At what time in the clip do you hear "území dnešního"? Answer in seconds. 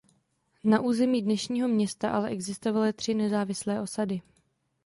0.81-1.67